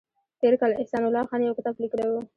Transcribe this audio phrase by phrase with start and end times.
[0.39, 2.15] تېر کال احسان الله خان یو کتاب لیکلی و